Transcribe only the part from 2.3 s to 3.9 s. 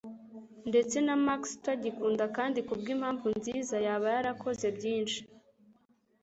kandi kubwimpamvu nziza,